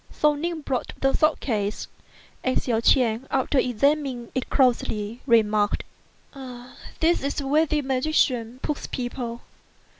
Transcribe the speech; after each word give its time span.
So 0.11 0.33
Ning 0.33 0.61
brought 0.61 0.93
the 0.99 1.13
sword 1.13 1.41
case, 1.41 1.85
and 2.43 2.57
Hsiao 2.57 2.79
ch'ien, 2.81 3.27
after 3.29 3.59
examining 3.59 4.31
it 4.33 4.49
closely, 4.49 5.21
remarked, 5.27 5.83
"This 6.99 7.21
is 7.21 7.39
where 7.43 7.67
the 7.67 7.83
magician 7.83 8.59
puts 8.63 8.87
people. 8.87 9.41